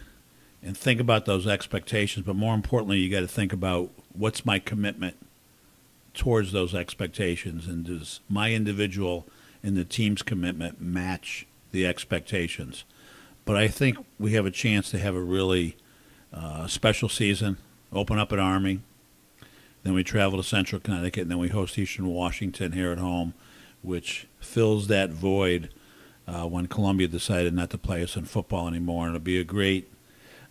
and 0.62 0.76
think 0.76 1.00
about 1.00 1.26
those 1.26 1.47
expectations, 1.47 2.25
but 2.25 2.37
more 2.37 2.54
importantly, 2.54 2.99
you 2.99 3.11
got 3.11 3.21
to 3.21 3.28
think 3.28 3.52
about 3.52 3.90
what's 4.12 4.47
my 4.47 4.59
commitment 4.59 5.16
towards 6.14 6.52
those 6.52 6.75
expectations 6.75 7.66
and 7.66 7.85
does 7.85 8.21
my 8.28 8.52
individual 8.52 9.26
and 9.62 9.76
the 9.76 9.85
team's 9.85 10.23
commitment 10.23 10.80
match 10.80 11.47
the 11.73 11.87
expectations. 11.87 12.85
But 13.44 13.56
I 13.56 13.68
think 13.68 13.99
we 14.18 14.33
have 14.35 14.47
a 14.47 14.50
chance 14.50 14.90
to 14.92 14.99
have 14.99 15.14
a 15.14 15.21
really 15.21 15.76
uh, 16.33 16.66
special 16.66 17.09
season, 17.09 17.59
open 17.92 18.18
up 18.18 18.33
at 18.33 18.38
Army, 18.38 18.80
then 19.84 19.94
we 19.94 20.02
travel 20.02 20.38
to 20.38 20.44
Central 20.44 20.80
Connecticut, 20.80 21.22
and 21.22 21.30
then 21.30 21.38
we 21.38 21.48
host 21.48 21.78
Eastern 21.78 22.08
Washington 22.08 22.72
here 22.72 22.90
at 22.90 22.98
home, 22.98 23.34
which 23.82 24.26
fills 24.40 24.88
that 24.88 25.10
void– 25.10 25.70
uh, 26.26 26.46
when 26.46 26.66
Columbia 26.66 27.08
decided 27.08 27.54
not 27.54 27.70
to 27.70 27.78
play 27.78 28.02
us 28.02 28.16
in 28.16 28.24
football 28.24 28.68
anymore. 28.68 29.06
And 29.06 29.14
it'll 29.14 29.24
be 29.24 29.38
a 29.38 29.44
great, 29.44 29.92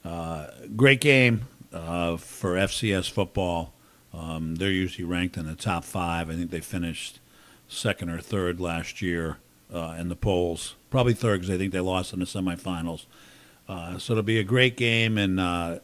uh, 0.05 0.47
great 0.75 1.01
game 1.01 1.47
uh, 1.71 2.17
for 2.17 2.55
FCS 2.55 3.09
football. 3.09 3.73
Um, 4.13 4.55
they're 4.55 4.69
usually 4.69 5.05
ranked 5.05 5.37
in 5.37 5.47
the 5.47 5.55
top 5.55 5.83
five. 5.83 6.29
I 6.29 6.35
think 6.35 6.51
they 6.51 6.61
finished 6.61 7.19
second 7.67 8.09
or 8.09 8.19
third 8.19 8.59
last 8.59 9.01
year 9.01 9.37
uh, 9.73 9.95
in 9.97 10.09
the 10.09 10.15
polls. 10.15 10.75
Probably 10.91 11.13
third 11.13 11.41
because 11.41 11.53
I 11.53 11.57
think 11.57 11.73
they 11.73 11.79
lost 11.79 12.13
in 12.13 12.19
the 12.19 12.25
semifinals. 12.25 13.05
Uh, 13.67 13.97
so 13.97 14.13
it'll 14.13 14.23
be 14.23 14.39
a 14.39 14.43
great 14.43 14.77
game 14.77 15.17
and 15.17 15.39
uh, 15.39 15.79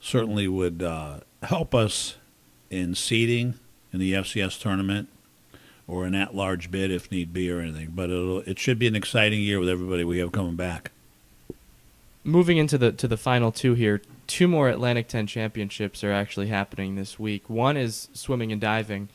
certainly 0.00 0.48
would 0.48 0.82
help 1.42 1.74
us 1.74 2.16
in 2.70 2.94
seeding 2.94 3.54
in 3.92 4.00
the 4.00 4.12
FCS 4.12 4.60
tournament 4.60 5.08
or 5.88 6.04
an 6.04 6.14
at-large 6.14 6.70
bid 6.70 6.90
if 6.90 7.10
need 7.10 7.32
be 7.32 7.50
or 7.50 7.60
anything. 7.60 7.92
But 7.94 8.10
it'll, 8.10 8.40
it 8.40 8.58
should 8.58 8.78
be 8.78 8.86
an 8.86 8.96
exciting 8.96 9.40
year 9.40 9.60
with 9.60 9.68
everybody 9.68 10.04
we 10.04 10.18
have 10.18 10.32
coming 10.32 10.56
back. 10.56 10.90
Moving 12.24 12.56
into 12.56 12.76
the 12.76 12.90
to 12.92 13.06
the 13.06 13.16
final 13.16 13.52
two 13.52 13.74
here, 13.74 14.02
two 14.26 14.48
more 14.48 14.68
Atlantic 14.68 15.06
10 15.06 15.28
championships 15.28 16.02
are 16.02 16.12
actually 16.12 16.48
happening 16.48 16.96
this 16.96 17.18
week. 17.18 17.48
One 17.48 17.76
is 17.76 18.08
swimming 18.12 18.50
and 18.50 18.60
diving. 18.60 19.08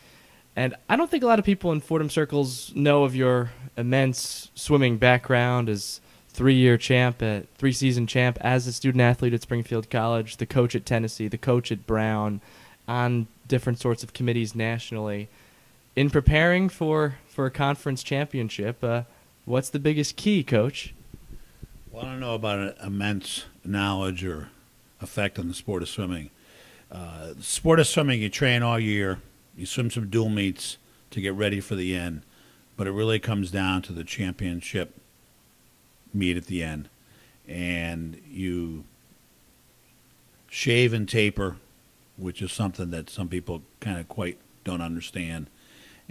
And 0.55 0.75
I 0.89 0.95
don't 0.95 1.09
think 1.09 1.23
a 1.23 1.27
lot 1.27 1.39
of 1.39 1.45
people 1.45 1.71
in 1.71 1.81
Fordham 1.81 2.09
circles 2.09 2.73
know 2.75 3.03
of 3.03 3.15
your 3.15 3.51
immense 3.77 4.49
swimming 4.53 4.97
background 4.97 5.69
as 5.69 6.01
three-year 6.29 6.77
champ, 6.77 7.21
at, 7.21 7.47
three-season 7.57 8.07
champ 8.07 8.37
as 8.41 8.67
a 8.67 8.73
student 8.73 9.01
athlete 9.01 9.33
at 9.33 9.41
Springfield 9.41 9.89
College, 9.89 10.37
the 10.37 10.45
coach 10.45 10.75
at 10.75 10.85
Tennessee, 10.85 11.27
the 11.27 11.37
coach 11.37 11.71
at 11.71 11.87
Brown, 11.87 12.41
on 12.87 13.27
different 13.51 13.77
sorts 13.79 14.01
of 14.01 14.13
committees 14.13 14.55
nationally 14.55 15.27
in 15.95 16.09
preparing 16.09 16.69
for 16.69 17.17
for 17.27 17.45
a 17.45 17.51
conference 17.51 18.01
championship, 18.01 18.81
uh, 18.83 19.03
what's 19.45 19.69
the 19.69 19.79
biggest 19.79 20.15
key, 20.15 20.41
Coach? 20.41 20.93
Well, 21.91 22.05
I 22.05 22.11
don't 22.11 22.21
know 22.21 22.35
about 22.35 22.77
immense 22.81 23.45
knowledge 23.65 24.23
or 24.23 24.49
effect 25.01 25.37
on 25.37 25.49
the 25.49 25.53
sport 25.53 25.81
of 25.81 25.89
swimming. 25.89 26.29
Uh, 26.89 27.33
sport 27.41 27.79
of 27.79 27.87
swimming, 27.87 28.21
you 28.21 28.29
train 28.29 28.63
all 28.63 28.79
year, 28.79 29.19
you 29.57 29.65
swim 29.65 29.91
some 29.91 30.09
dual 30.09 30.29
meets 30.29 30.77
to 31.09 31.19
get 31.19 31.33
ready 31.33 31.59
for 31.59 31.75
the 31.75 31.93
end, 31.93 32.21
but 32.77 32.87
it 32.87 32.91
really 32.91 33.19
comes 33.19 33.51
down 33.51 33.81
to 33.81 33.91
the 33.93 34.05
championship 34.05 34.95
meet 36.13 36.37
at 36.37 36.45
the 36.45 36.63
end, 36.63 36.87
and 37.47 38.21
you 38.29 38.85
shave 40.49 40.93
and 40.93 41.07
taper, 41.07 41.57
which 42.21 42.41
is 42.41 42.51
something 42.51 42.91
that 42.91 43.09
some 43.09 43.27
people 43.27 43.63
kind 43.79 43.99
of 43.99 44.07
quite 44.07 44.37
don't 44.63 44.81
understand 44.81 45.49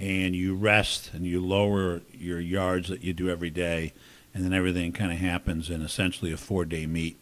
and 0.00 0.35
you 0.35 0.55
rest 0.55 1.11
and 1.12 1.26
you 1.26 1.45
lower 1.45 2.00
your 2.11 2.40
yards 2.40 2.88
that 2.88 3.02
you 3.05 3.12
do 3.12 3.29
every 3.29 3.50
day, 3.50 3.93
and 4.33 4.43
then 4.43 4.55
everything 4.55 4.93
kind 4.93 5.12
of 5.12 5.19
happens 5.19 5.69
in 5.69 5.83
essentially 5.83 6.33
a 6.33 6.38
four 6.38 6.64
day 6.64 6.87
meet. 6.87 7.21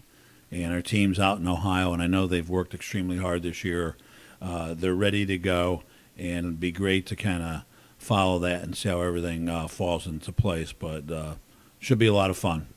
And 0.51 0.73
our 0.73 0.81
team's 0.81 1.19
out 1.19 1.39
in 1.39 1.49
Ohio, 1.49 1.93
and 1.93 2.01
I 2.01 2.07
know 2.07 2.27
they've 2.27 2.49
worked 2.49 2.73
extremely 2.73 3.19
hard 3.19 3.43
this 3.43 3.65
year. 3.65 3.97
Uh, 4.41 4.75
they're 4.75 4.95
ready 4.95 5.27
to 5.27 5.37
go, 5.37 5.83
and 6.17 6.47
it'd 6.47 6.61
be 6.61 6.71
great 6.71 7.05
to 7.07 7.17
kind 7.17 7.43
of 7.43 7.65
follow 7.99 8.39
that 8.39 8.63
and 8.63 8.77
see 8.77 8.89
how 8.89 9.03
everything 9.03 9.49
uh, 9.49 9.67
falls 9.67 10.07
into 10.07 10.33
place. 10.33 10.73
But 10.73 11.11
uh, 11.11 11.35
should 11.81 11.99
be 11.99 12.07
a 12.07 12.15
lot 12.15 12.31
of 12.31 12.39
fun. 12.39 12.69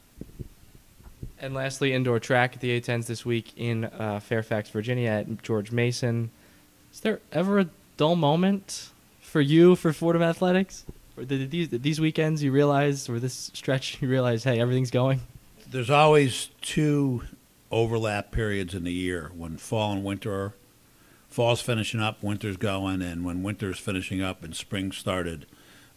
And 1.41 1.55
lastly, 1.55 1.91
indoor 1.91 2.19
track 2.19 2.53
at 2.53 2.59
the 2.59 2.79
A10s 2.79 3.07
this 3.07 3.25
week 3.25 3.51
in 3.57 3.85
uh, 3.85 4.19
Fairfax, 4.19 4.69
Virginia 4.69 5.09
at 5.09 5.41
George 5.41 5.71
Mason. 5.71 6.29
Is 6.93 6.99
there 6.99 7.19
ever 7.31 7.57
a 7.57 7.69
dull 7.97 8.15
moment 8.15 8.91
for 9.21 9.41
you 9.41 9.75
for 9.75 9.91
Fordham 9.91 10.21
Athletics? 10.21 10.85
Or 11.17 11.23
did 11.23 11.49
these 11.49 11.69
these 11.69 11.99
weekends 11.99 12.43
you 12.43 12.51
realize, 12.51 13.09
or 13.09 13.19
this 13.19 13.49
stretch 13.55 13.97
you 14.01 14.07
realize, 14.07 14.43
hey, 14.43 14.59
everything's 14.59 14.91
going? 14.91 15.21
There's 15.67 15.89
always 15.89 16.49
two 16.61 17.23
overlap 17.71 18.31
periods 18.31 18.75
in 18.75 18.83
the 18.83 18.93
year 18.93 19.31
when 19.35 19.57
fall 19.57 19.93
and 19.93 20.03
winter 20.03 20.31
are. 20.31 20.53
Fall's 21.27 21.61
finishing 21.61 22.01
up, 22.01 22.21
winter's 22.21 22.57
going, 22.57 23.01
and 23.01 23.25
when 23.25 23.41
winter's 23.41 23.79
finishing 23.79 24.21
up 24.21 24.43
and 24.43 24.53
spring 24.53 24.91
started. 24.91 25.47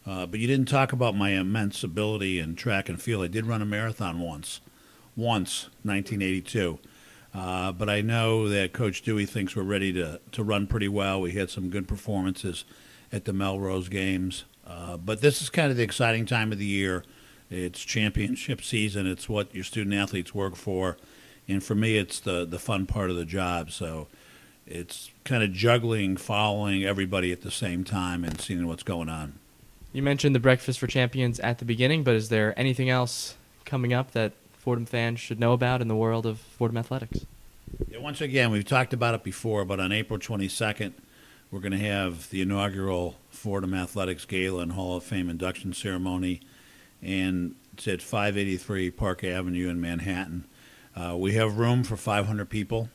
Uh, 0.07 0.25
but 0.27 0.39
you 0.39 0.47
didn't 0.47 0.69
talk 0.69 0.93
about 0.93 1.17
my 1.17 1.31
immense 1.31 1.83
ability 1.83 2.39
in 2.39 2.55
track 2.55 2.89
and 2.89 3.03
field. 3.03 3.25
I 3.25 3.27
did 3.27 3.45
run 3.45 3.61
a 3.61 3.65
marathon 3.67 4.21
once, 4.21 4.61
once, 5.17 5.65
1982. 5.83 6.79
Uh, 7.35 7.73
but 7.73 7.89
I 7.91 8.01
know 8.01 8.49
that 8.49 8.73
Coach 8.73 9.03
Dewey 9.03 9.27
thinks 9.27 9.57
we're 9.57 9.63
ready 9.63 9.93
to, 9.93 10.21
to 10.33 10.45
run 10.45 10.67
pretty 10.67 10.89
well. 10.89 11.21
We 11.21 11.33
had 11.33 11.51
some 11.51 11.69
good 11.69 11.89
performances 11.89 12.65
at 13.13 13.25
the 13.25 13.33
Millrose 13.33 13.91
games. 13.91 14.45
Uh, 14.67 14.97
but 14.97 15.21
this 15.21 15.43
is 15.43 15.51
kind 15.51 15.71
of 15.71 15.77
the 15.77 15.83
exciting 15.83 16.27
time 16.27 16.53
of 16.53 16.59
the 16.59 16.65
year. 16.65 17.05
It's 17.51 17.81
championship 17.81 18.63
season. 18.63 19.07
It's 19.07 19.29
what 19.29 19.55
your 19.55 19.65
student 19.65 19.95
athletes 19.95 20.35
work 20.35 20.57
for, 20.57 20.97
and 21.47 21.63
for 21.63 21.75
me, 21.75 21.99
it's 21.99 22.19
the 22.19 22.45
the 22.47 22.59
fun 22.59 22.87
part 22.87 23.11
of 23.11 23.17
the 23.17 23.27
job. 23.27 23.71
So 23.71 24.09
it's 24.67 25.11
kind 25.25 25.43
of 25.43 25.53
juggling, 25.53 26.17
following 26.17 26.85
everybody 26.85 27.33
at 27.33 27.43
the 27.43 27.51
same 27.51 27.85
time, 27.85 28.25
and 28.25 28.41
seeing 28.41 28.67
what's 28.67 28.83
going 28.83 29.11
on. 29.11 29.35
You 29.93 30.03
mentioned 30.03 30.35
the 30.35 30.41
Breakfast 30.41 30.79
for 30.79 30.87
Champions 30.87 31.39
at 31.41 31.59
the 31.59 31.65
beginning, 31.65 32.03
but 32.03 32.15
is 32.15 32.31
there 32.31 32.59
anything 32.59 32.89
else 32.89 33.37
coming 33.65 33.93
up 33.93 34.13
that 34.13 34.33
Fordham 34.65 34.87
fans 34.87 35.21
should 35.21 35.39
know 35.39 35.53
about 35.53 35.83
in 35.83 35.89
the 35.89 35.95
world 35.95 36.25
of 36.25 36.39
Fordham 36.39 36.79
athletics? 36.79 37.27
Yeah, 37.87 37.99
once 37.99 38.23
again, 38.23 38.51
we've 38.51 38.65
talked 38.65 38.95
about 38.95 39.15
it 39.15 39.23
before, 39.23 39.67
but 39.67 39.79
on 39.79 39.93
April 39.93 40.19
22nd, 40.19 40.95
we're 41.51 41.61
going 41.61 41.73
to 41.73 41.79
have 41.79 42.31
the 42.31 42.41
inaugural 42.41 43.17
Fordham 43.29 43.75
Athletics 43.75 44.25
Gala 44.25 44.63
and 44.63 44.73
Hall 44.73 44.97
of 44.97 45.05
Fame 45.05 45.29
induction 45.29 45.75
ceremony, 45.75 46.41
and 47.03 47.57
it's 47.75 47.87
at 47.87 48.01
583 48.01 48.91
Park 48.91 49.23
Avenue 49.23 49.69
in 49.69 49.83
Manhattan. 49.83 50.45
Uh, 50.97 51.15
we 51.15 51.35
have 51.35 51.59
room 51.59 51.85
for 51.85 51.99
500 51.99 52.49
people. 52.49 52.89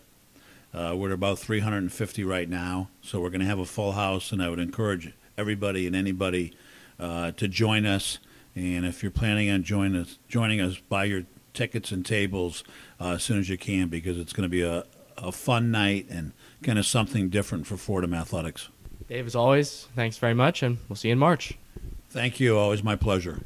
Uh, 0.73 0.95
we're 0.97 1.09
at 1.09 1.13
about 1.13 1.38
350 1.38 2.23
right 2.23 2.49
now, 2.49 2.89
so 3.03 3.21
we're 3.21 3.29
going 3.29 3.41
to 3.41 3.45
have 3.45 3.59
a 3.59 3.65
full 3.65 3.91
house, 3.91 4.31
and 4.31 4.41
I 4.41 4.49
would 4.49 4.57
encourage 4.57 5.13
everybody 5.38 5.85
and 5.85 5.95
anybody 5.95 6.51
uh, 6.99 7.29
to 7.33 7.47
join 7.47 7.85
us. 7.85 8.17
And 8.55 8.88
if 8.88 9.03
you're 9.03 9.11
planning 9.11 9.51
on 9.51 9.61
join 9.61 9.95
us, 9.95 10.17
joining 10.27 10.59
us, 10.59 10.79
buy 10.79 11.03
your 11.03 11.25
tickets 11.59 11.91
and 11.91 12.05
tables 12.05 12.63
uh, 13.01 13.15
as 13.15 13.23
soon 13.23 13.37
as 13.37 13.49
you 13.49 13.57
can 13.57 13.89
because 13.89 14.17
it's 14.17 14.31
going 14.31 14.45
to 14.45 14.49
be 14.49 14.61
a, 14.61 14.85
a 15.17 15.29
fun 15.29 15.71
night 15.71 16.07
and 16.09 16.31
kind 16.63 16.79
of 16.79 16.85
something 16.85 17.27
different 17.27 17.67
for 17.67 17.75
Fordham 17.75 18.13
Athletics. 18.13 18.69
Dave, 19.09 19.25
as 19.25 19.35
always, 19.35 19.89
thanks 19.93 20.17
very 20.17 20.33
much, 20.33 20.63
and 20.63 20.77
we'll 20.87 20.95
see 20.95 21.09
you 21.09 21.13
in 21.13 21.19
March. 21.19 21.57
Thank 22.09 22.39
you. 22.39 22.57
Always 22.57 22.81
my 22.81 22.95
pleasure. 22.95 23.41